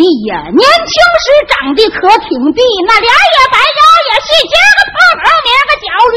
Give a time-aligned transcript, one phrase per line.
[0.00, 5.86] 弟呀，年轻时长得可挺地，那脸也白，腰也细，今个胖头，明个焦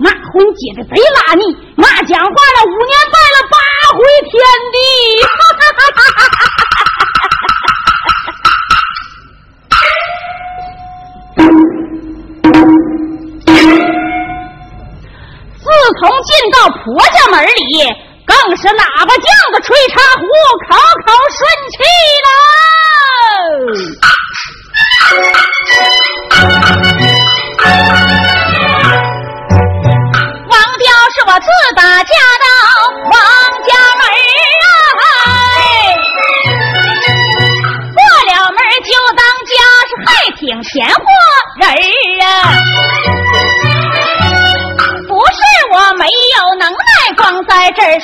[0.00, 0.96] 那婚结的贼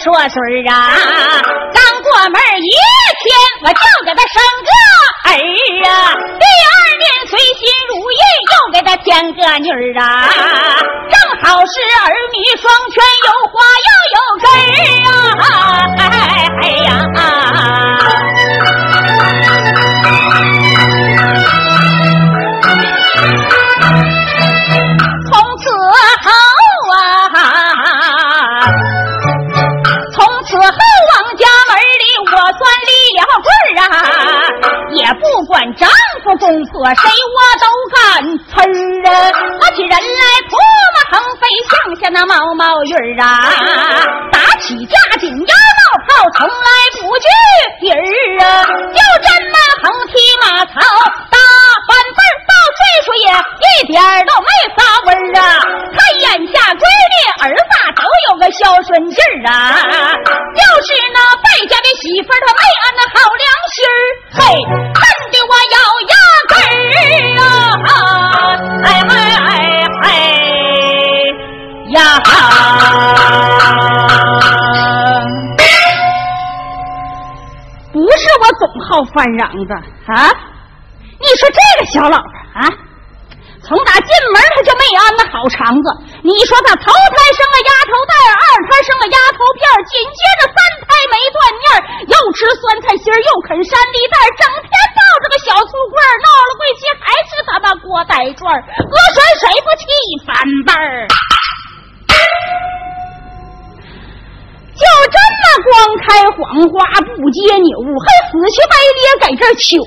[0.02, 1.09] 说孙儿啊。
[42.12, 43.52] 那毛毛雨儿啊！
[44.32, 46.68] 打起架紧腰冒泡，从来
[47.00, 47.26] 不惧
[47.80, 47.96] 底儿
[48.44, 48.66] 啊！
[48.66, 50.12] 就这么横踢
[50.42, 50.74] 马槽，
[51.30, 51.38] 打
[51.86, 55.60] 板凳到岁数也一点都没撒味儿啊！
[55.92, 59.54] 看眼下闺女儿子都有个孝顺劲儿啊！
[59.80, 63.98] 就是那败家的媳妇儿，她没安那好良心儿，
[64.34, 64.40] 嘿！
[77.92, 79.74] 不是我总好翻嚷的
[80.06, 80.30] 啊！
[81.20, 82.62] 你说这个小老婆啊，
[83.62, 85.86] 从打进门他就没安那好肠子。
[86.22, 91.66] 你说他头胎生个丫头蛋，二胎生个丫头片，紧接着三胎没断念，
[92.14, 99.84] 又吃酸菜心，又啃山梨蛋，整天抱着个小醋罐儿，闹了贵气还是他妈锅带转儿，搁谁谁不气
[100.24, 100.34] 翻
[100.64, 101.10] 倍儿？
[105.00, 105.72] 我这么光
[106.04, 106.76] 开黄花
[107.16, 109.80] 不接牛，还死乞白咧在这求。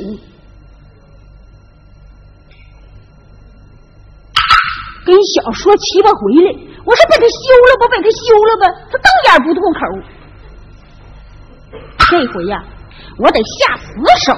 [5.06, 6.50] 跟小说七八回了，
[6.86, 9.80] 我说把他休了吧，把他休了吧，他瞪眼不吐口。
[12.00, 12.64] 这回呀，
[13.20, 13.84] 我得下死
[14.26, 14.34] 手，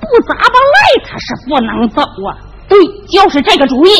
[0.00, 2.38] 不砸巴赖他是不能走啊！
[2.68, 2.78] 对，
[3.08, 3.90] 就是这个主意。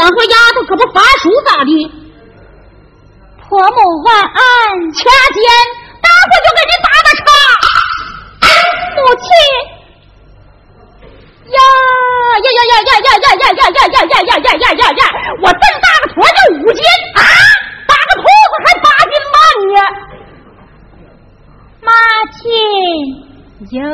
[0.00, 1.70] 净养活丫头，可不法属咋的？
[3.36, 3.76] 婆母
[4.06, 4.40] 万安，
[4.96, 5.04] 掐
[5.34, 5.44] 尖，
[6.00, 7.22] 待会就给你打个叉。
[8.96, 9.22] 母亲。
[11.50, 11.60] 呀
[12.32, 15.02] 呀呀呀呀呀呀呀呀呀呀呀呀呀呀呀呀！
[15.42, 16.80] 我这么大个坨就五斤
[17.16, 17.20] 啊，
[17.86, 19.36] 打个兔子还八斤半
[19.74, 19.76] 呢。
[21.82, 21.92] 妈
[22.38, 22.40] 亲
[23.72, 23.84] 哟，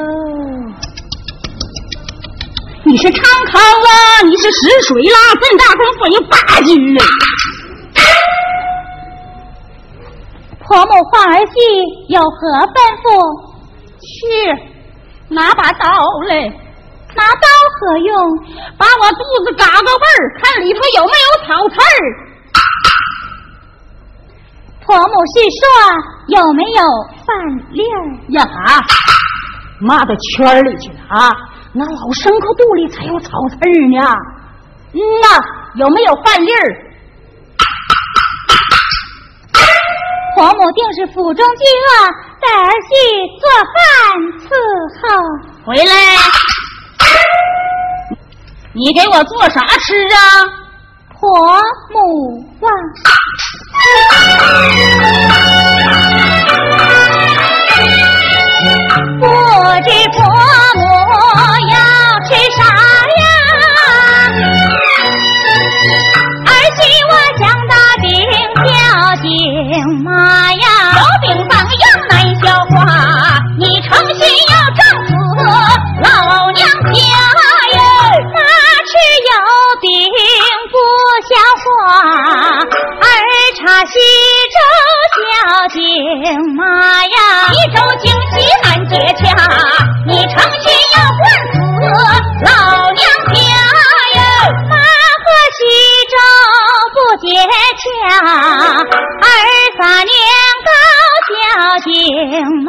[2.85, 7.01] 你是昌康啦，你是石水啦，这么大功夫有八斤呢。
[10.69, 11.55] 婆母话儿细，
[12.09, 12.39] 有何
[12.73, 13.07] 吩咐？
[13.99, 14.07] 去
[15.29, 15.87] 拿把刀
[16.29, 16.49] 来。
[17.17, 18.13] 拿刀何用？
[18.77, 21.97] 把我肚子嘎个味儿，看里头有没有草刺儿。
[24.85, 25.61] 婆母是说
[26.29, 26.83] 有没有
[27.25, 27.27] 饭
[27.73, 28.47] 粒儿呀？
[29.81, 31.31] 骂到圈里去了啊！
[31.73, 34.01] 那老牲口肚里才有草刺儿呢。
[34.93, 35.43] 嗯呐，
[35.75, 36.86] 有没有饭粒儿？
[40.37, 41.89] 婆母定是府中饥饿，
[42.43, 42.93] 带儿媳
[43.41, 43.81] 做饭
[44.45, 44.53] 伺
[45.01, 45.01] 候。
[45.65, 45.91] 回来，
[48.75, 50.21] 你给我做啥吃啊？
[51.19, 51.59] 婆
[51.91, 52.71] 母望。
[59.19, 59.25] 不
[59.89, 59.89] 知
[86.57, 86.61] 妈
[87.05, 87.17] 呀，
[87.53, 89.25] 一粥惊喜难解洽，
[90.07, 90.65] 你成心
[90.97, 91.55] 要灌死
[92.45, 92.51] 老
[92.93, 93.01] 娘
[93.33, 93.35] 家
[94.15, 94.21] 呀？
[94.69, 95.27] 妈和
[95.57, 95.59] 西
[96.11, 96.15] 周
[96.95, 96.97] 不
[97.27, 97.27] 解
[97.83, 97.85] 洽，
[99.23, 99.25] 儿
[99.79, 100.11] 三年
[100.67, 100.69] 高
[101.29, 101.35] 叫
[101.85, 101.91] 警
[102.65, 102.69] 妈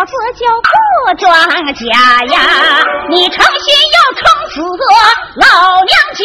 [0.00, 0.72] 老子就不
[1.18, 1.28] 庄
[1.74, 1.84] 稼
[2.32, 2.40] 呀，
[3.10, 4.56] 你成心要撑死
[5.36, 5.44] 老
[5.84, 6.24] 娘家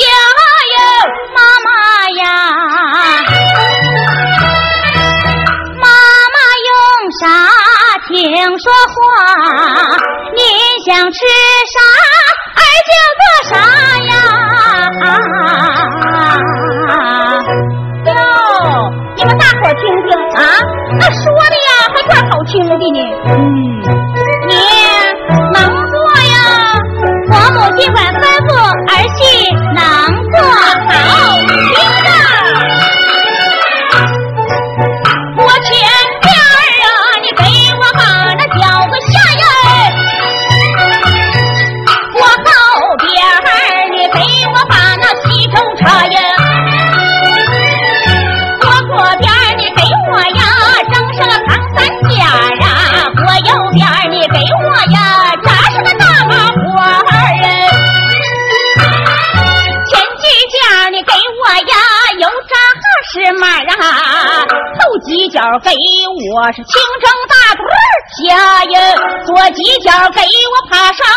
[0.72, 0.80] 呀？
[1.36, 1.68] 妈妈
[2.12, 2.24] 呀，
[5.76, 5.84] 妈
[6.32, 6.72] 妈用
[7.20, 7.20] 啥
[8.08, 8.16] 听
[8.58, 8.96] 说话？
[10.34, 10.40] 您
[10.86, 11.20] 想吃
[11.74, 11.78] 啥，
[12.56, 12.90] 儿就
[13.20, 13.60] 做啥
[65.60, 68.76] 给我是清蒸大腿儿虾呀，
[69.26, 71.08] 左几角给我爬上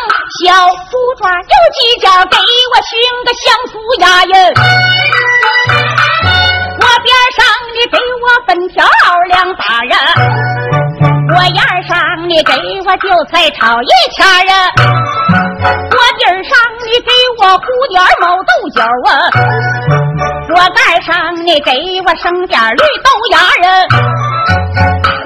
[0.45, 2.91] 小猪爪，右几角给我熏
[3.25, 4.35] 个香酥鸭呀。
[6.81, 7.39] 我边上
[7.75, 8.77] 你给我粉条
[9.29, 9.95] 两把呀，
[11.35, 12.53] 我沿上你给
[12.87, 16.51] 我韭菜炒一圈呀，我底上
[16.87, 19.11] 你给我糊点毛豆角啊，
[20.59, 21.71] 我盖上你给
[22.05, 23.87] 我生点绿豆芽儿，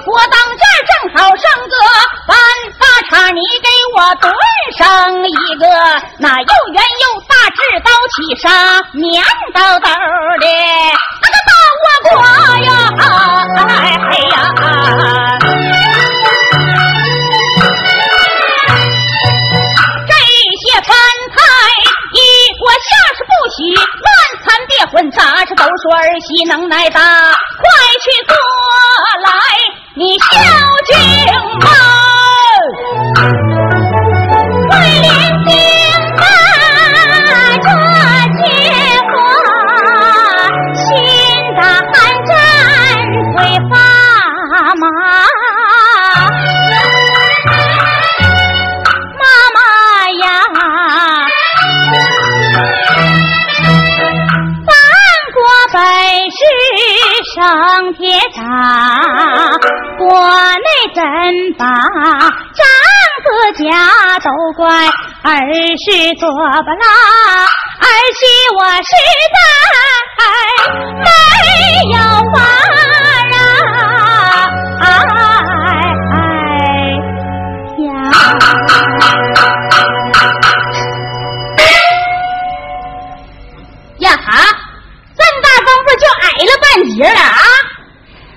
[0.07, 1.75] 我当这正好生个
[2.29, 2.37] 半
[2.79, 4.31] 大叉，你给我炖
[4.77, 4.85] 上
[5.25, 5.65] 一个
[6.19, 8.47] 那又圆又大制刀起沙
[8.93, 9.25] 面
[9.55, 9.89] 豆豆
[10.39, 10.47] 的
[11.23, 12.13] 那个大窝瓜
[12.59, 12.69] 呀，
[13.57, 14.37] 哎呀！
[20.07, 20.13] 这
[20.61, 20.93] 些饭
[21.33, 21.37] 菜
[22.13, 22.17] 一
[22.59, 22.93] 锅下
[23.33, 23.83] 不许乱
[24.45, 27.65] 参别混杂，这都说儿媳能耐大，快
[28.03, 28.35] 去过
[29.23, 29.31] 来
[29.95, 30.27] 你孝
[30.87, 30.93] 敬
[31.61, 33.52] 妈。
[61.59, 62.65] 把张
[63.25, 63.29] 子
[63.65, 63.65] 家
[64.21, 64.61] 都怪
[65.23, 65.31] 儿
[65.85, 65.87] 是
[66.19, 66.37] 做不
[66.71, 66.87] 啦？
[67.81, 67.85] 儿
[68.19, 68.21] 媳
[68.57, 68.93] 我实
[69.35, 69.37] 在
[71.03, 71.07] 没
[71.91, 71.97] 有
[72.33, 72.37] 法
[73.35, 73.37] 啊！
[74.81, 74.85] 哎
[77.85, 77.87] 呀！
[83.99, 84.29] 呀哈，
[85.17, 87.31] 这么大功夫就矮了半截了啊！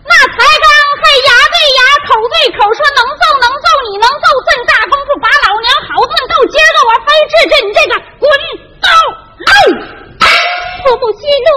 [0.07, 0.65] 那才刚
[1.01, 1.29] 还牙
[1.65, 8.29] 对牙，口对口说能揍能揍，你能揍这大功夫把老娘好顿揍，今儿个我非治治你这个滚
[8.77, 8.85] 刀
[9.41, 9.49] 路！
[10.85, 11.49] 婆母息怒，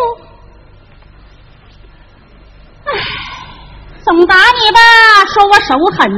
[2.89, 2.91] 唉，
[4.03, 4.81] 总打你吧，
[5.29, 6.09] 说我手狠；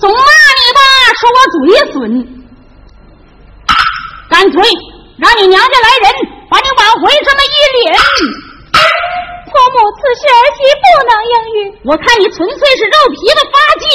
[0.00, 0.80] 总骂你吧，
[1.20, 2.00] 说我嘴损。
[4.30, 4.62] 干脆
[5.18, 6.10] 让你娘家来人，
[6.48, 7.92] 把你往回这么一领。
[9.54, 11.70] 婆母此事儿媳不能应允。
[11.86, 13.86] 我看你纯粹是肉皮子发紧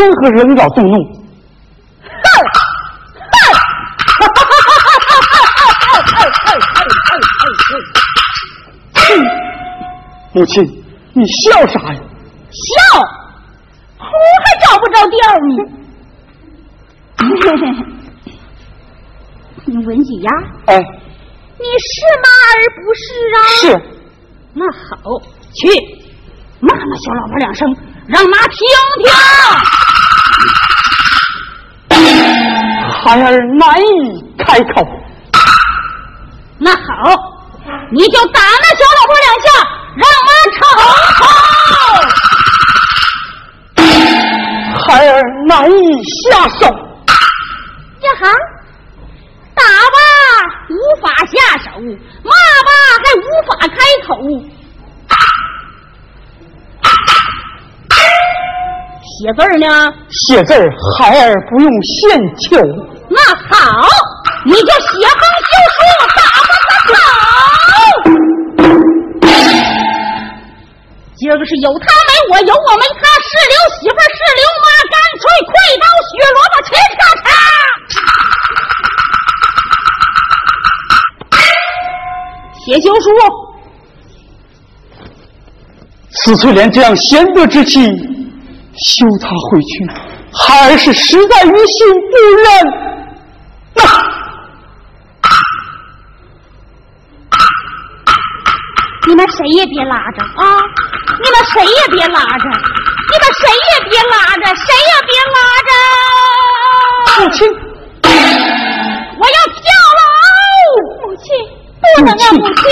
[0.00, 0.94] 妻因何忍老动怒？
[2.02, 2.08] 哼！
[3.30, 3.34] 哼！
[4.18, 4.82] 哈哈哈哈
[9.04, 9.14] 哈！
[10.32, 10.64] 母亲。
[11.12, 12.00] 你笑啥呀？
[12.50, 12.72] 笑，
[13.98, 14.04] 哭
[14.44, 15.52] 还找不着调呢。
[19.66, 20.30] 你文几呀？
[20.66, 23.02] 哎，你是妈而不是
[23.34, 23.36] 啊？
[23.60, 23.62] 是。
[24.54, 24.78] 那好，
[25.52, 25.68] 去
[26.60, 27.76] 骂骂小老婆两声，
[28.06, 28.56] 让妈听
[29.02, 29.10] 听。
[33.02, 34.86] 孩儿难以开口。
[36.58, 36.78] 那好，
[37.90, 39.46] 你就打那小老婆两下。
[39.96, 40.58] 让妈瞅
[41.18, 41.20] 瞅，
[44.84, 45.10] 孩儿
[45.48, 46.62] 难以下手。
[46.66, 48.22] 呀哈，
[49.54, 49.98] 打吧
[50.68, 51.66] 无法下手，
[52.22, 52.70] 骂吧
[53.02, 53.74] 还无法开
[54.06, 54.08] 口。
[59.10, 59.66] 写字呢？
[60.08, 60.54] 写字
[60.96, 61.98] 孩儿不用献
[62.38, 62.56] 球。
[63.08, 63.18] 那
[63.50, 63.58] 好，
[64.44, 65.78] 你就写封休书，
[66.16, 66.94] 打发他走。
[71.16, 77.28] 今儿个是有他没我，有我没他，是留媳妇是刘妈，干脆快刀削萝卜，切咔嚓！
[82.64, 83.06] 写休书。
[86.12, 87.86] 此翠莲这样贤德之妻，
[88.86, 89.86] 休他回去，
[90.32, 92.46] 孩儿是实在于心不忍。
[93.74, 93.80] 那。
[99.08, 100.44] 你们谁也别拉着啊！
[101.20, 102.44] 你们谁也别拉着！
[102.44, 104.44] 你们谁也别拉着！
[104.54, 105.70] 谁也别拉着！
[107.18, 107.38] 母亲，
[109.18, 109.58] 我要跳
[109.98, 110.04] 楼！
[111.02, 111.26] 母亲，
[111.80, 112.14] 不能啊！
[112.34, 112.62] 母亲，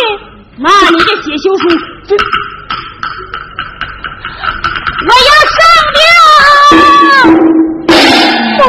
[0.59, 1.63] 那你这写休书。
[1.69, 2.13] 我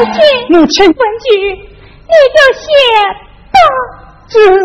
[0.06, 0.16] 亲，
[0.50, 2.66] 母亲，文举，你就写
[3.52, 3.56] 吧。
[4.28, 4.64] 这文举，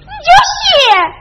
[0.00, 1.17] 你就写。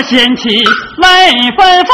[0.00, 1.06] 望着贤妻泪
[1.56, 1.92] 纷纷，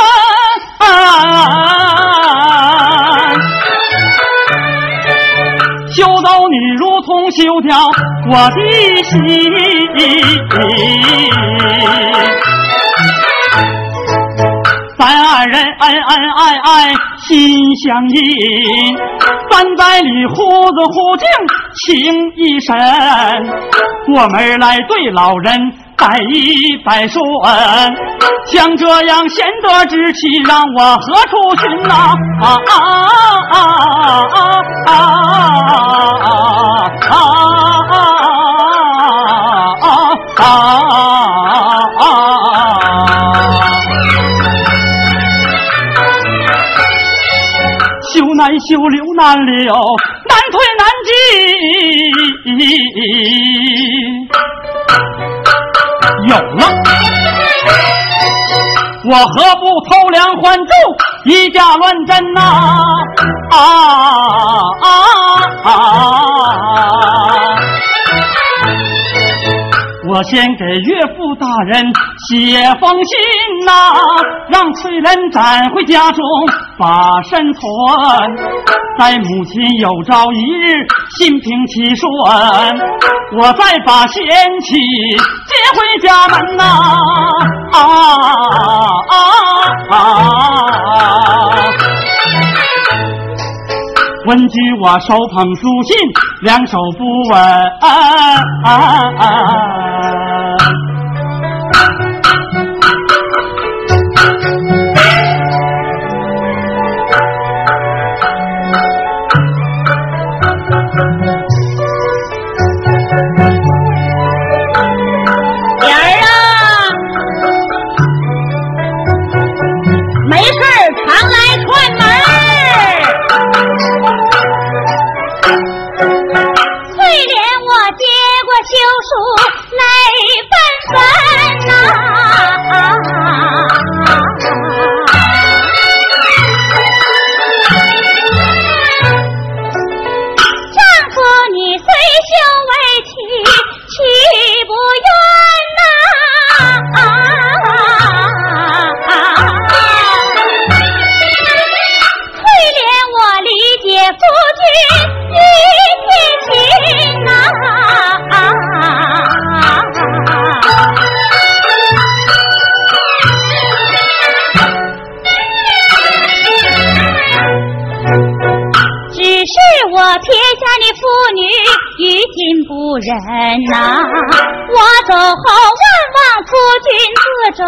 [5.92, 7.76] 修道女如同修掉
[8.30, 8.60] 我的
[9.02, 9.16] 心。
[14.98, 16.94] 咱二人恩恩爱爱
[17.26, 18.16] 心相印，
[19.50, 20.34] 三百里胡
[20.72, 21.26] 子胡净
[21.86, 22.76] 情一深，
[24.14, 25.72] 我们来对老人。
[25.96, 27.20] 百依百顺，
[28.46, 31.94] 像这样贤德之妻，让我何处寻呐？
[32.42, 32.74] 啊啊
[33.50, 33.56] 啊啊
[34.86, 34.92] 啊啊
[37.00, 37.14] 啊
[39.80, 39.84] 啊
[40.38, 40.44] 啊
[41.98, 42.04] 啊！
[48.12, 49.74] 修难修留难留，
[50.28, 51.08] 难退难进。
[56.28, 56.64] 有了，
[59.08, 60.70] 我何不偷梁换柱，
[61.25, 62.40] 以假乱真呐？
[63.50, 63.58] 啊
[64.82, 64.84] 啊
[65.64, 67.45] 啊！
[70.16, 71.92] 我先给岳父大人
[72.26, 73.18] 写封信
[73.66, 73.92] 呐，
[74.49, 76.25] 让崔仁斩回家中
[76.78, 77.62] 把身存。
[78.99, 80.73] 待母亲有朝一日
[81.18, 82.08] 心平气顺，
[83.37, 84.25] 我再把贤
[84.62, 84.78] 妻
[85.44, 86.64] 接回家门呐。
[87.75, 87.76] 啊
[89.11, 89.12] 啊
[89.90, 89.92] 啊！
[94.26, 95.97] 闻句我手捧书信，
[96.42, 97.40] 两手不稳。
[100.11, 100.15] 人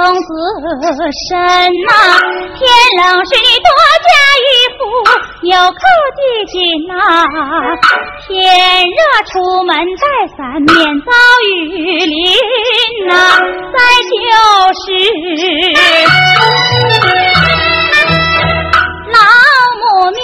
[0.09, 0.97] 公子
[1.29, 1.37] 身
[1.85, 1.93] 呐。
[2.57, 2.65] 天
[2.97, 3.69] 冷时你多
[4.09, 4.81] 加衣服，
[5.45, 5.83] 纽扣
[6.17, 6.19] 系
[6.49, 6.57] 紧
[6.89, 6.93] 呐。
[8.27, 8.33] 天
[8.89, 9.33] 热出
[9.65, 11.13] 门带伞，免遭
[11.47, 11.53] 雨
[12.07, 12.17] 淋
[13.07, 13.13] 呐。
[13.37, 13.77] 再
[14.09, 14.17] 就
[14.73, 14.87] 是
[19.13, 19.19] 老。
[19.81, 20.19] 母面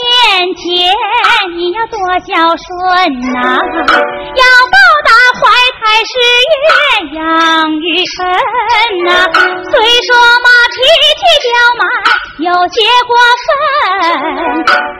[0.56, 0.66] 前，
[1.56, 2.66] 你要多孝顺
[3.32, 3.38] 呐，
[4.36, 4.42] 要
[5.84, 6.16] 报答怀胎十
[6.48, 6.56] 月
[7.12, 7.20] 养
[7.68, 7.84] 育
[8.18, 8.24] 恩
[9.04, 9.08] 呐。
[9.70, 10.08] 虽说
[10.40, 10.74] 马脾
[11.20, 11.46] 气刁
[11.78, 11.84] 蛮，
[12.40, 12.74] 有些
[13.06, 13.12] 过
[13.44, 13.46] 分，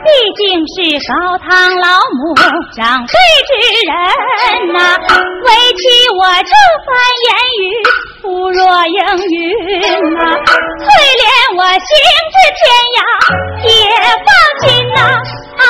[0.05, 0.75] 毕竟是
[1.09, 2.21] 高堂老母
[2.75, 3.13] 长辈
[3.47, 3.51] 之
[3.87, 3.89] 人
[4.73, 4.77] 呐。
[5.45, 5.81] 为妻
[6.17, 6.53] 我这
[6.85, 6.87] 番
[7.25, 7.27] 言
[7.59, 7.63] 语。
[8.21, 9.37] 不若应允
[10.13, 10.19] 呐，
[10.79, 10.87] 虽
[11.19, 11.23] 连
[11.57, 11.77] 我行
[12.31, 12.63] 至天
[12.95, 12.97] 涯
[13.67, 13.69] 也
[14.25, 14.27] 放
[14.61, 14.97] 心呐。
[15.57, 15.63] 啊，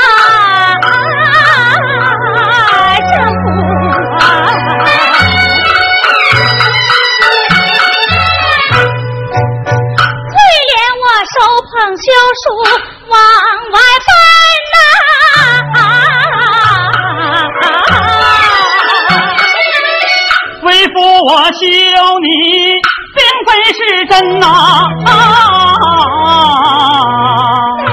[11.95, 12.05] 休
[12.41, 12.43] 书
[13.09, 13.17] 往
[13.71, 13.75] 外
[14.07, 14.09] 奔
[14.73, 14.75] 呐。
[20.63, 21.59] 为父我休。
[23.77, 24.45] 是真呐！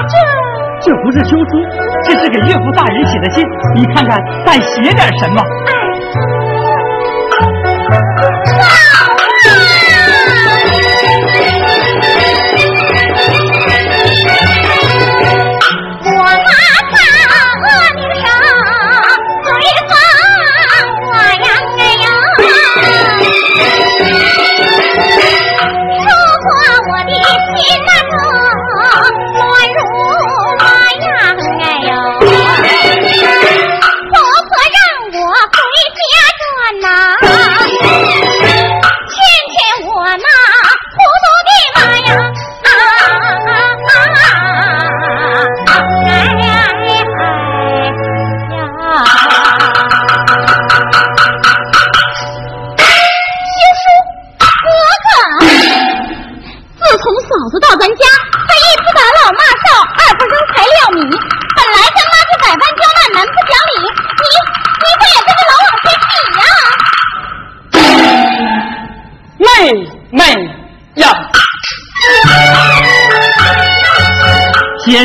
[0.09, 0.13] 这
[0.81, 1.51] 这不是休书，
[2.05, 3.43] 这是给岳父大人写的信。
[3.75, 5.41] 你看看，再写点什么？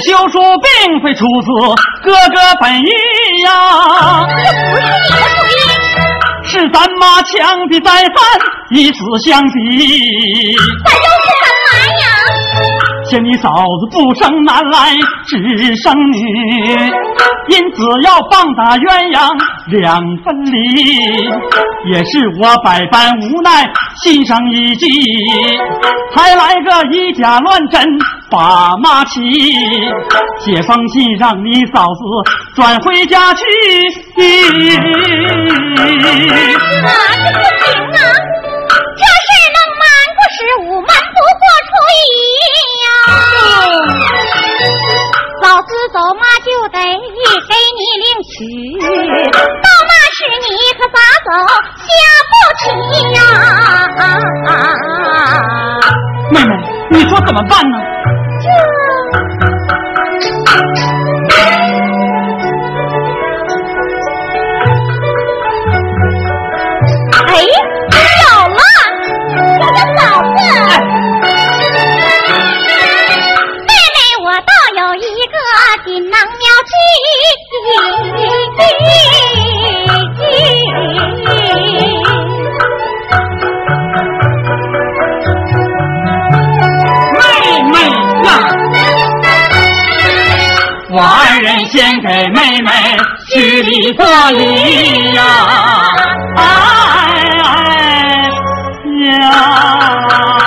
[0.01, 1.47] 休书并非出自
[2.03, 2.91] 哥哥本意
[3.45, 3.51] 呀，
[4.29, 5.11] 这不是你的主
[5.49, 5.55] 意，
[6.49, 8.17] 是咱妈强逼再犯，
[8.71, 10.57] 以死相逼。
[10.85, 11.69] 咱又是干嘛
[12.01, 12.05] 呀？
[13.11, 13.49] 嫌你嫂
[13.81, 14.77] 子不生男来
[15.27, 15.37] 只
[15.77, 16.91] 生女，
[17.49, 19.19] 因此要棒打鸳鸯
[19.67, 20.59] 两分离，
[21.91, 23.65] 也是我百般无奈，
[24.03, 24.87] 心生一计，
[26.15, 27.83] 才来个以假乱真
[28.31, 29.21] 把马骑，
[30.41, 32.01] 写封信让你嫂子
[32.55, 33.45] 转回家去。
[36.85, 37.99] 啊，这不行啊！
[38.99, 39.83] 这事能瞒
[40.15, 41.71] 过十五，瞒不过初
[42.05, 42.07] 一
[42.85, 42.87] 呀。
[45.59, 48.31] 嫂子走马就得给你领取，
[48.79, 50.47] 到那时你
[50.79, 51.29] 可咋走
[51.83, 51.91] 下
[52.31, 52.63] 不起
[53.13, 53.19] 呀？
[56.31, 56.53] 妹妹，
[56.93, 57.75] 你说怎么办呢？
[87.19, 87.75] 妹妹
[88.25, 88.29] 呀，
[90.91, 92.71] 我二人先给妹妹
[93.31, 95.23] 去个礼呀，
[96.37, 96.41] 哎
[97.45, 98.31] 哎
[99.21, 100.38] 呀！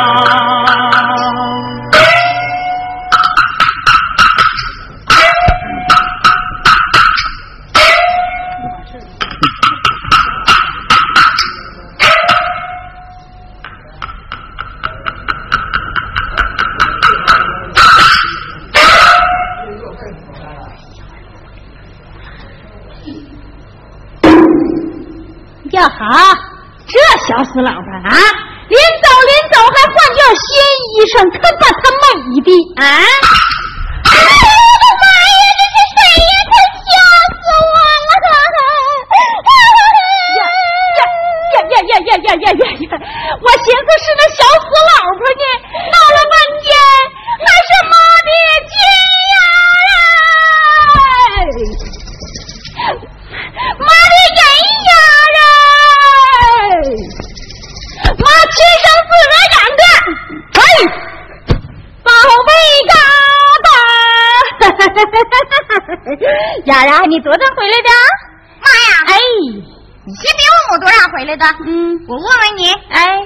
[71.66, 73.20] 嗯，我问问你，哎，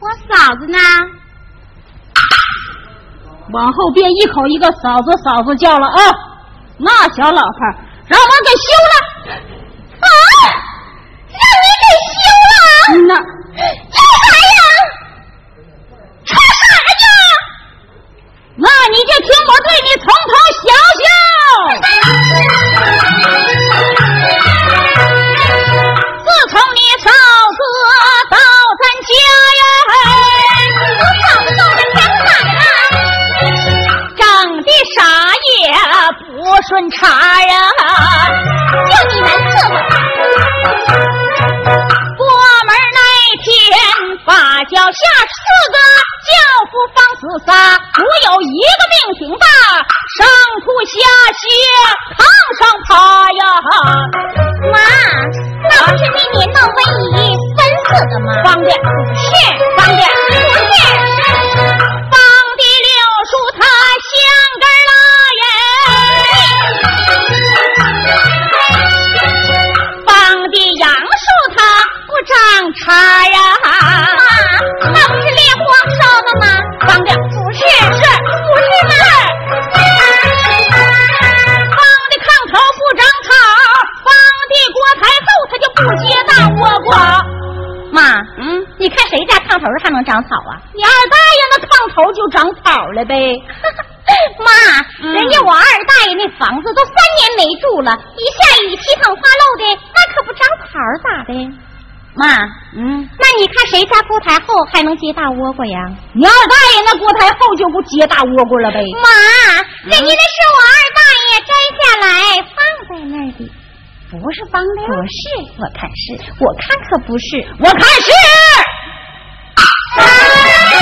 [0.00, 0.78] 我嫂子呢？
[3.52, 5.98] 往后别一口一个嫂子嫂子叫了啊！
[6.78, 7.76] 那小老汉
[8.06, 8.96] 让我给休了
[10.00, 10.08] 啊！
[11.30, 12.20] 让你给休
[13.06, 13.14] 了？
[13.56, 13.56] 嗯
[89.66, 90.62] 头还能长草啊？
[90.72, 93.14] 你二大爷那炕头就长草了呗。
[94.38, 94.50] 妈，
[95.02, 101.34] 人家我二大爷那房子都三年没住了，一下雨七蹭八漏的，那可不长草咋的？
[102.14, 102.24] 妈，
[102.72, 105.76] 嗯，那你看谁家锅台后还能结大倭瓜呀？
[106.14, 108.80] 你二大爷那锅台后就不结大倭瓜了呗？
[109.02, 109.10] 妈，
[109.90, 112.06] 人家那是我二大爷摘下来
[112.54, 112.56] 放
[112.88, 113.50] 在那儿的，
[114.08, 115.20] 不是方的，不是，
[115.58, 118.08] 我看是，我看可不是，我看是。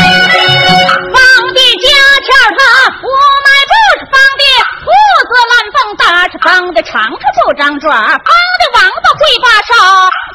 [0.05, 1.21] 方
[1.55, 1.89] 的家
[2.25, 3.07] 雀它不
[3.45, 4.43] 卖不是方的
[4.85, 4.89] 胡
[5.29, 9.73] 子乱蹦打着方的长出九张爪方的王八会把手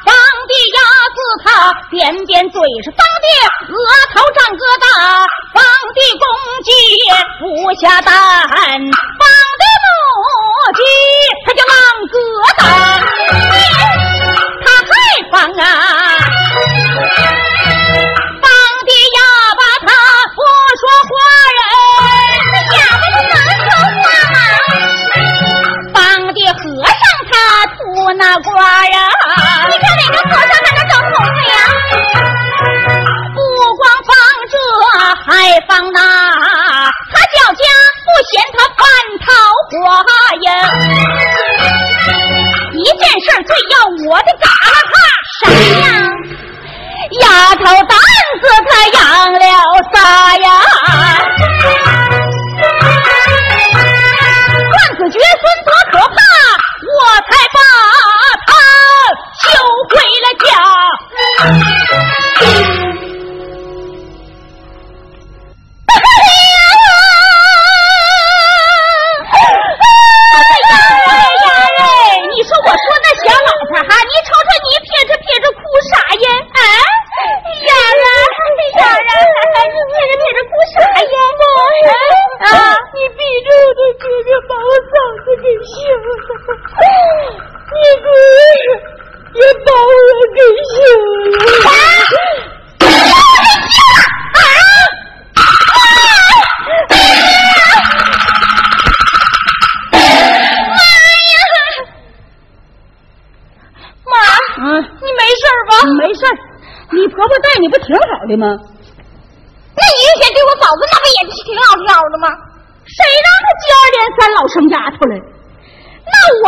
[0.04, 0.10] 方
[0.48, 0.78] 的鸭
[1.14, 1.46] 子它
[1.90, 3.26] 扁扁嘴是方的
[3.70, 3.76] 额
[4.12, 4.84] 头长疙瘩
[5.54, 5.62] 方
[5.94, 6.26] 的公
[6.64, 6.70] 鸡
[7.38, 7.44] 不
[7.80, 9.22] 下蛋方
[9.60, 10.26] 的母
[10.74, 10.82] 鸡
[11.46, 11.74] 它叫王
[12.08, 12.14] 疙
[12.58, 12.60] 瘩。
[14.62, 14.92] 他害
[15.30, 15.64] 方啊
[27.88, 28.98] 我脑瓜呀。
[29.68, 31.89] 你看哪个和尚还能长头发呀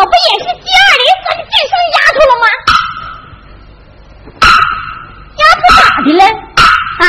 [0.02, 2.44] 我不也是接二连三的晋升丫头了吗？
[5.38, 6.20] 丫头咋的了？
[6.98, 7.06] 啊？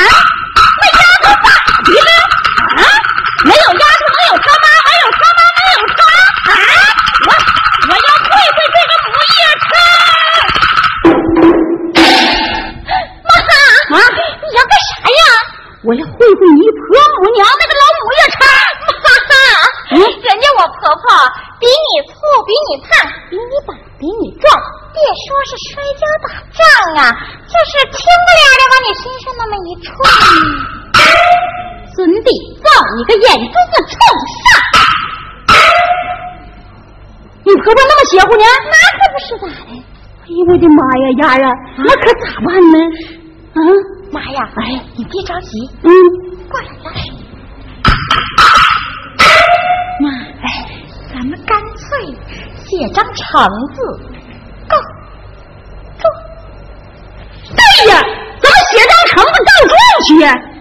[38.25, 39.71] 姑娘，那可不是咋的？
[40.23, 41.45] 哎呀，我的妈呀，丫丫，
[41.77, 42.77] 那可咋办呢？
[43.53, 43.59] 啊，
[44.11, 44.49] 妈呀！
[44.55, 45.89] 哎，你别着急，嗯，
[46.49, 46.91] 过来吧。
[49.99, 50.09] 妈，
[50.41, 50.45] 哎，
[51.13, 52.15] 咱们干脆
[52.55, 53.77] 写张橙子
[54.67, 54.75] 告
[55.99, 56.03] 状。
[57.55, 58.01] 对呀，
[58.41, 59.73] 咱们写张橙子告状
[60.07, 60.52] 去。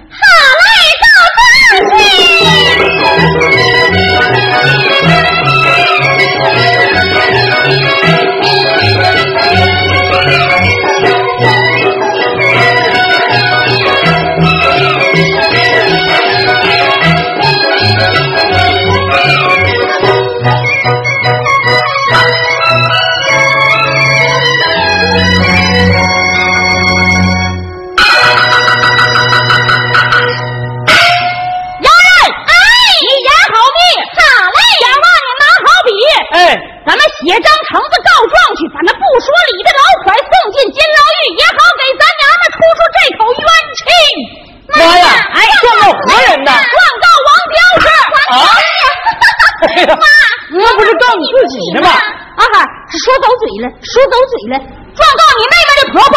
[53.61, 54.59] 了，说走嘴了，
[54.95, 56.17] 状告你妹妹的婆婆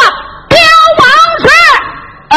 [0.49, 0.55] 刁
[0.99, 1.03] 王
[1.39, 1.45] 氏。
[2.29, 2.33] 哎！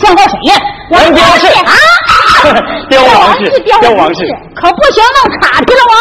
[0.00, 0.52] 状告谁呀？
[0.90, 1.72] 王刁氏啊！
[2.90, 4.20] 刁王氏，刁王氏，
[4.54, 5.92] 可不行，弄岔去了我。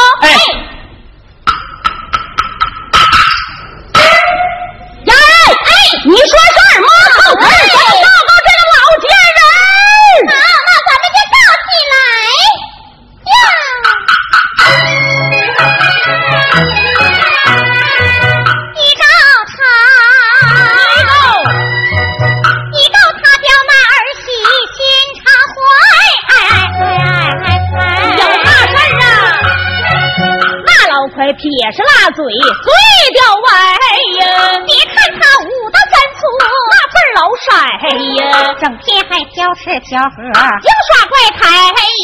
[31.63, 32.67] 也是辣嘴嘴
[33.15, 33.49] 刁歪
[34.19, 37.47] 呀别看他五大三粗那份老色
[38.19, 40.19] 呀整天还挑吃挑喝
[40.59, 41.47] 净耍怪胎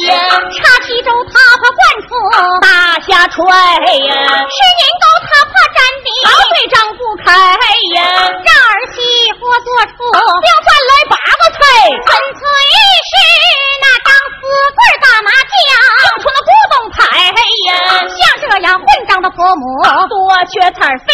[0.07, 2.15] 呀插皮粥他怕灌醋
[2.61, 4.15] 大虾踹呀
[4.47, 7.35] 吃年糕他怕粘底老嘴张不开
[7.99, 9.03] 呀让儿媳
[9.35, 10.07] 妇做厨
[19.39, 21.13] 多磨，多缺菜非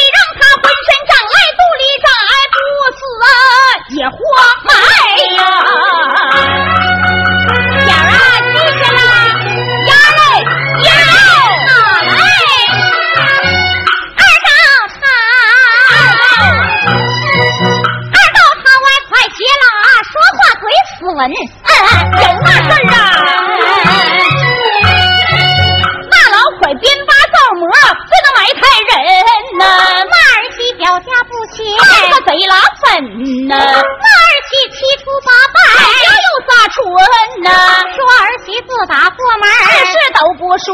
[40.56, 40.72] 不顺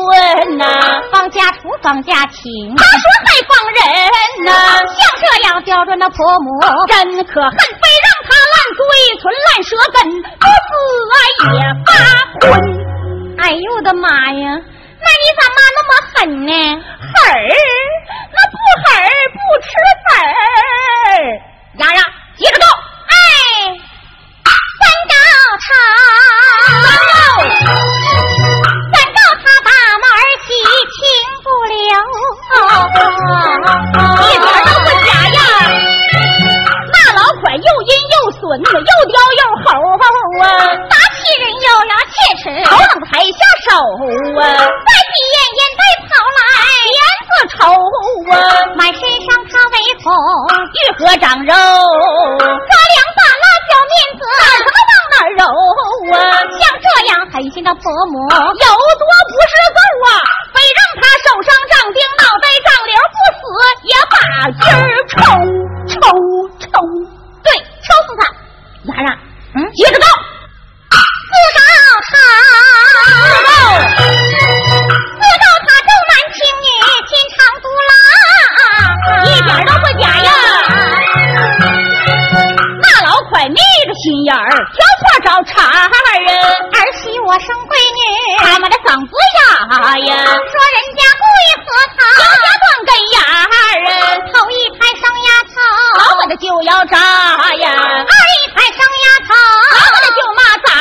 [0.60, 1.02] 呐！
[1.12, 2.46] 放家厨，放家亲，
[2.78, 3.82] 他说还放人
[4.46, 4.78] 呐！
[4.78, 7.50] 像这样刁钻的婆母，真可恨！
[7.50, 8.80] 非让他烂嘴
[9.18, 10.06] 唇、烂舌根，
[10.38, 10.70] 不死
[11.58, 11.90] 也发
[12.46, 12.54] 昏！
[13.42, 14.46] 哎呦我的妈呀！
[15.02, 16.54] 那你咋骂那么狠呢？
[16.54, 17.50] 狠儿，
[18.30, 18.54] 那不
[18.86, 19.68] 狠儿不吃
[20.06, 20.32] 粉儿。
[21.80, 22.00] 丫丫，
[22.38, 22.68] 接着动。
[23.10, 23.18] 哎，
[24.78, 25.16] 三道
[25.60, 25.66] 他，
[31.82, 31.90] 情
[37.56, 40.46] 又阴又损，又刁又猴啊。
[41.12, 43.70] 气人又牙切齿，好冷抬下手
[44.42, 44.44] 啊！
[44.58, 46.42] 再闭眼眼袋跑来，
[46.90, 47.70] 脸子丑
[48.32, 48.34] 啊！
[48.76, 50.10] 满身上他唯恐
[50.74, 55.44] 愈合长肉，抓两把辣椒面子哪他妈往哪揉
[56.10, 56.42] 啊？
[56.58, 58.66] 像这样狠心的婆母有
[58.98, 60.10] 多不是够啊？
[60.56, 63.44] 非让他手上长钉，脑袋长瘤，不死
[63.86, 64.16] 也把
[64.58, 65.14] 劲儿抽
[65.88, 66.02] 抽
[66.58, 67.21] 抽！
[68.02, 68.22] 对，抽死他！
[68.86, 69.08] 丫丫，
[69.56, 70.06] 嗯，接着干。
[70.92, 71.62] 四道
[72.10, 72.14] 他，
[73.06, 73.14] 四
[73.46, 73.50] 道，
[73.98, 76.68] 四道他重男轻女，
[77.08, 77.94] 心肠毒辣，
[79.24, 80.30] 一点都不假呀。
[82.82, 85.88] 那老快那个心眼儿，挑错找茬儿啊！
[86.74, 88.02] 儿媳我生闺女，
[88.40, 89.40] 他们的嗓子哑
[89.98, 93.40] 呀，说人家故意和他，有家断根眼儿，
[94.34, 95.56] 头一拍上丫头，
[95.98, 99.32] 老我的就要炸呀，二一拍上丫头，
[99.78, 100.74] 拿过来就骂咋？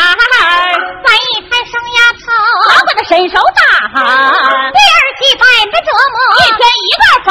[1.04, 2.32] 三一拍上丫头，
[2.66, 3.60] 拿过来伸手打，
[3.92, 7.04] 对儿媳百般折磨，一天一个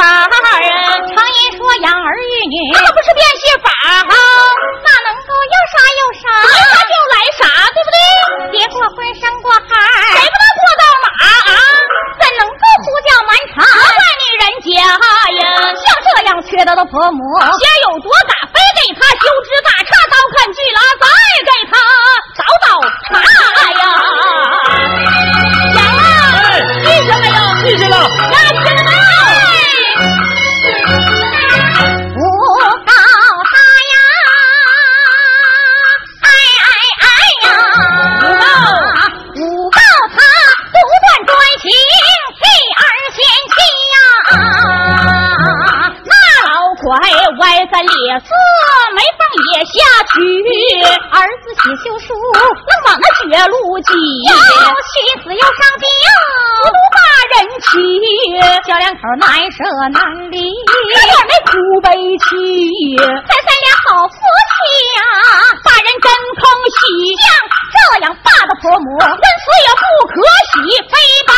[58.70, 59.58] 小两口难舍
[59.90, 59.98] 难
[60.30, 61.90] 离，这点没苦悲
[62.22, 64.62] 戚，咱三俩好夫妻
[64.94, 65.02] 呀，
[65.66, 66.06] 把人真
[66.38, 66.78] 疼惜。
[67.18, 67.26] 像
[67.74, 70.14] 这样大的婆母，人死也不可
[70.54, 70.94] 喜，非
[71.26, 71.34] 把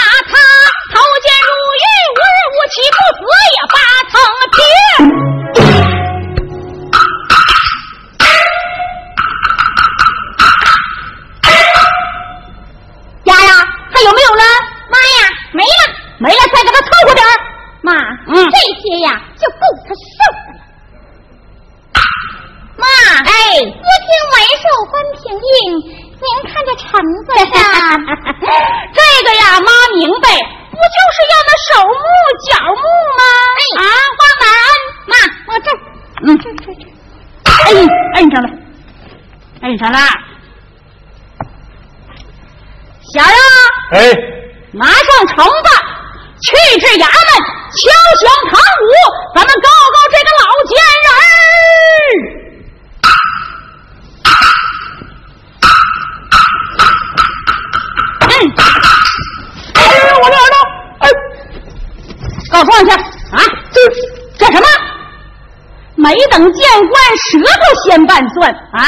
[66.83, 68.79] 等见官，舌头先拌蒜啊！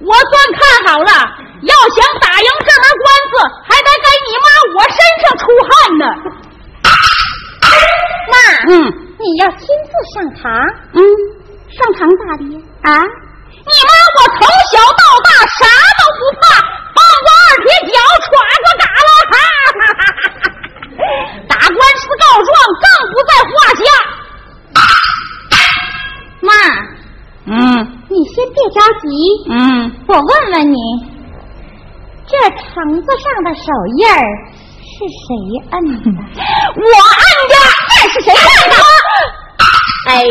[0.00, 1.10] 我算看好了，
[1.62, 3.32] 要想打赢这门官司，
[3.64, 4.46] 还得给你妈
[4.76, 6.04] 我身上出汗呢。
[8.30, 8.34] 妈，
[8.68, 8.72] 嗯
[9.18, 10.52] 你要亲自上堂
[10.94, 11.00] 嗯，
[11.72, 12.56] 上堂咋的呀？
[12.82, 12.86] 啊？
[13.50, 14.40] 你妈我从
[14.70, 15.28] 小到大
[15.58, 15.66] 啥
[15.98, 16.40] 都不怕，
[16.94, 17.94] 帮我二铁脚
[18.24, 18.30] 歘
[18.62, 20.02] 个嘎啦，哈哈哈哈！
[21.48, 22.48] 打官司告状
[22.82, 23.82] 更不在话下。
[26.40, 26.52] 妈，
[27.50, 27.54] 嗯
[28.08, 29.08] 你先别着急，
[29.50, 30.76] 嗯，我问问你，
[32.26, 33.62] 这橙子上的手
[33.96, 34.20] 印儿
[34.80, 35.26] 是谁
[35.70, 35.94] 摁的？
[36.76, 37.54] 我摁的，
[37.94, 38.76] 这是谁干的？
[40.08, 40.24] 哎，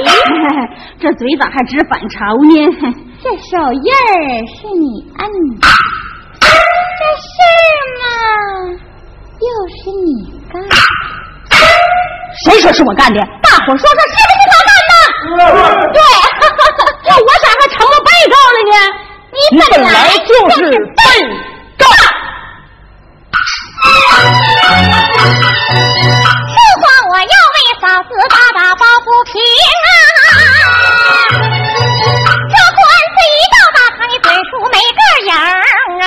[1.00, 2.16] 这嘴咋还直反潮
[2.46, 2.94] 呢？
[3.22, 5.22] 这手印儿是你摁
[5.60, 5.68] 的，
[6.40, 7.58] 这事儿
[7.98, 8.06] 嘛，
[9.40, 10.08] 又是你
[10.52, 10.76] 干的。
[12.46, 13.20] 谁说是我干的？
[13.42, 14.94] 大伙说说是不是他干的？
[15.94, 16.00] 对，
[17.06, 18.76] 那我咋还成了被告了呢？
[19.34, 20.62] 你本来就是
[20.96, 21.00] 被
[21.78, 21.84] 告。
[26.48, 27.24] 说话我要
[27.54, 29.32] 为嫂子打打抱不平
[29.86, 30.30] 啊！
[31.30, 32.80] 这官
[33.14, 35.42] 司一到大堂，你准出没个影儿
[36.02, 36.06] 啊！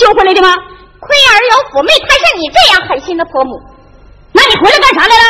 [0.00, 0.48] 修回来的吗？
[0.98, 3.60] 亏儿有福，没摊上你这样狠心的婆母。
[4.32, 5.24] 那你回来干啥来了？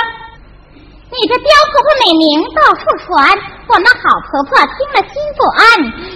[1.11, 3.27] 你这刁婆婆美名到处传，
[3.67, 5.67] 我那好婆婆听了心不安，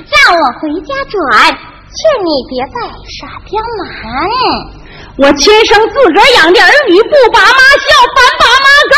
[0.07, 2.79] 让我回家转，劝你别再
[3.19, 3.91] 耍刁蛮。
[5.19, 8.95] 我亲生自个儿养的儿女，不把妈笑，反把妈告。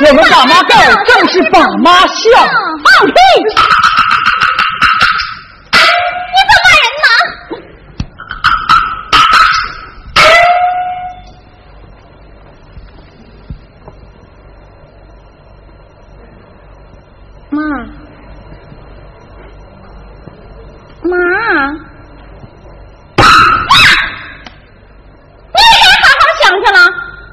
[0.00, 0.72] 我们把妈告，
[1.04, 2.24] 正是把妈笑。
[2.40, 3.12] 放屁！
[6.32, 7.06] 你怎么骂人呢？
[17.48, 17.60] 妈，
[21.02, 21.14] 妈，
[25.54, 26.78] 你也好好想想了。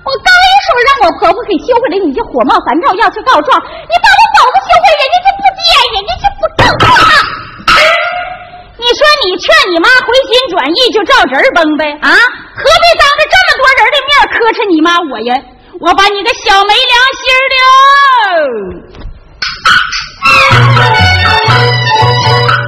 [0.06, 3.54] 我刚一说让我婆婆给修回来，你就火冒三丈要去告状。
[3.62, 6.90] 你把我嫂子修回，人家就不接，人家就不告状。
[8.82, 12.10] 你说你劝你妈回心转意，就照直儿崩呗啊？
[12.10, 15.38] 何必当着这么多人的面磕碜你妈我呀？
[15.80, 17.24] 我把你个小没良心
[17.54, 17.56] 的！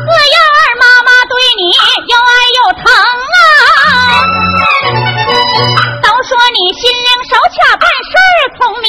[0.05, 1.61] 四幺二妈妈对你
[2.07, 2.85] 又爱又疼
[3.33, 3.97] 啊，
[6.03, 6.83] 都说你心
[7.27, 8.85] 手巧，办事儿聪明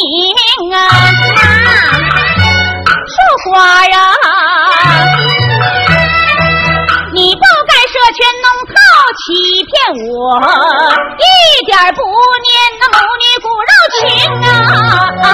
[0.75, 0.77] 啊。
[3.09, 3.55] 说话
[3.87, 3.97] 呀，
[7.15, 8.73] 你不该设圈弄套
[9.17, 9.25] 欺
[9.65, 9.73] 骗
[10.11, 10.15] 我，
[11.17, 11.25] 一
[11.65, 12.01] 点不
[12.45, 12.47] 念
[12.81, 14.01] 那母女骨肉情
[15.23, 15.25] 啊。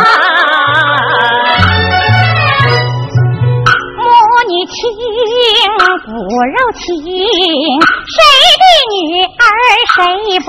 [6.04, 8.18] 骨肉情，谁
[8.58, 9.46] 的女儿
[9.94, 9.94] 谁
[10.40, 10.46] 不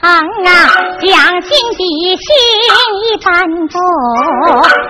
[0.00, 0.04] 疼
[0.44, 0.48] 啊？
[1.00, 1.08] 将
[1.40, 1.48] 心
[1.78, 1.80] 比
[2.16, 2.24] 心
[3.02, 3.26] 一般
[3.68, 3.74] 重，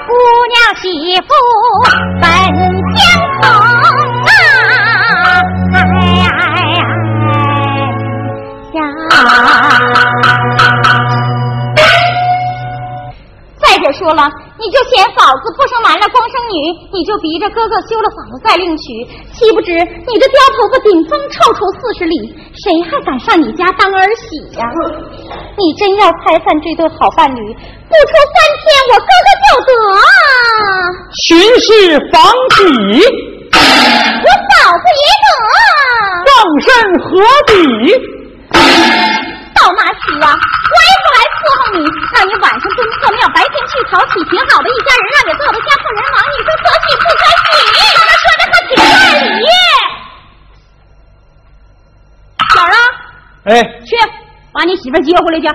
[0.08, 0.10] 姑
[0.50, 0.84] 娘媳
[1.20, 1.28] 妇
[2.20, 2.24] 本
[2.96, 2.98] 相
[3.42, 3.44] 同
[4.26, 4.28] 啊！
[5.72, 5.76] 哎
[6.32, 6.34] 哎
[8.74, 8.78] 呀！
[13.62, 14.20] 再者说了，
[14.56, 16.56] 你就嫌嫂子不生男了光生女，
[16.92, 19.04] 你就逼着哥哥休了嫂子再另娶，
[19.36, 22.16] 岂不知你这刁婆婆顶风臭出四十里，
[22.56, 24.64] 谁还敢上你家当儿媳呀、
[25.60, 30.00] 你真要拆散这对好伴侣，不出三天，我哥哥就得啊！
[31.28, 31.68] 巡视
[32.12, 32.16] 房
[32.56, 32.64] 邸，
[33.52, 35.60] 我嫂子也得啊！
[36.26, 36.32] 放
[36.64, 36.66] 甚
[37.04, 37.06] 何
[37.46, 37.52] 比？
[39.54, 40.26] 倒马喜啊！
[40.32, 47.62] 我也不来伺候你，让你晚上蹲破庙，白天去讨喜，挺好的一家人，让你做的家破人亡，你说可喜不可喜？
[47.94, 48.82] 他说的可挺在
[49.38, 49.46] 理。
[52.54, 52.78] 小儿啊，
[53.44, 53.90] 哎，去
[54.52, 55.46] 把你媳妇接回来去。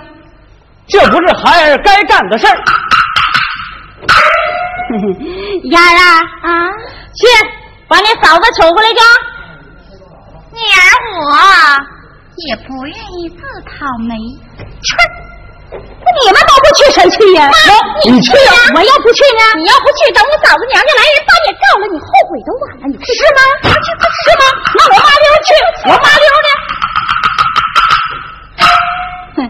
[0.88, 2.56] 这不是孩儿该干的事儿。
[5.72, 6.70] 丫儿啊，啊，
[7.16, 7.26] 去
[7.88, 9.00] 把你嫂子娶回来去。
[10.54, 10.82] 女儿
[11.18, 11.20] 我
[12.48, 14.14] 也不愿意自讨没
[14.82, 15.00] 趣儿。
[15.72, 17.50] 你们都不去谁去呀？
[18.04, 18.52] 你去呀！
[18.76, 19.44] 我要不去呢？
[19.56, 22.84] 你要不去，等我嫂子娘家来人把你告了，你后悔都晚了。
[22.92, 23.40] 你是吗？
[23.64, 24.44] 是吗？
[24.76, 25.50] 那我麻溜去，
[25.88, 26.48] 我麻溜的。
[29.38, 29.48] 哼，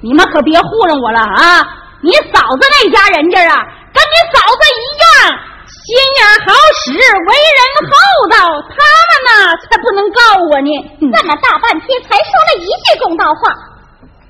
[0.00, 1.66] 你们可别糊弄我了啊！
[2.06, 3.58] 你嫂子那家人家啊，
[3.90, 5.34] 跟你嫂子一样，
[5.66, 6.54] 心眼好
[6.86, 7.90] 使，为人厚
[8.30, 8.38] 道，
[8.70, 9.30] 他们呢
[9.66, 10.70] 才不能告我呢。
[11.00, 13.50] 这么大半天才说了一句公道话，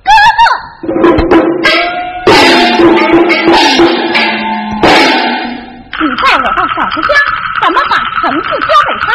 [0.05, 0.41] 哥哥，
[5.97, 7.09] 你带我到嫂子家，
[7.61, 9.09] 怎么把绳子交给他，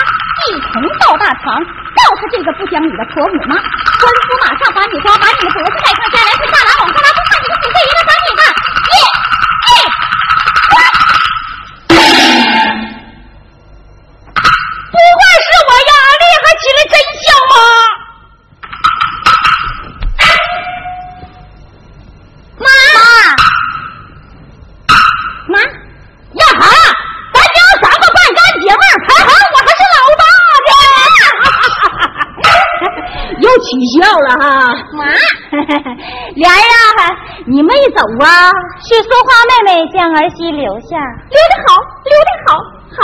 [0.51, 3.55] 一同到大堂告诉这个不讲理的婆母吗？
[4.01, 8.43] 官府马上把你抓，把你的脖子带上家来，去大牢往上拉，不看你个死罪人了，等你看，
[38.01, 38.48] 走啊？
[38.80, 40.96] 是说花妹妹将儿媳留下，
[41.28, 41.76] 留的好，
[42.09, 42.57] 留得好，
[42.96, 42.98] 好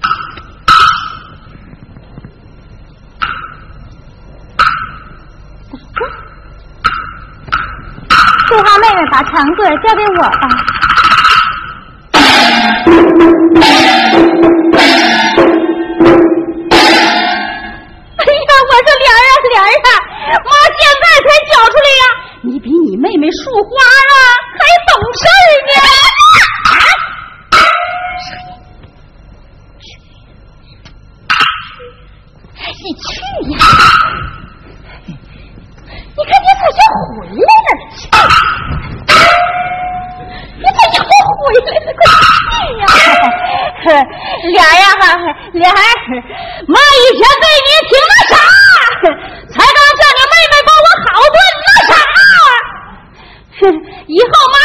[0.00, 0.08] 啊。
[8.48, 10.48] 淑花妹妹把长棍交给我吧。
[41.40, 41.88] 回来了？
[41.96, 42.88] 快
[43.82, 43.92] 去呀！
[44.52, 44.84] 莲儿呀，
[45.52, 45.74] 莲儿，
[46.68, 48.32] 妈以前对你挺那啥，
[49.48, 51.92] 才刚叫你妹妹帮我好顿那啥。
[54.08, 54.56] 以后妈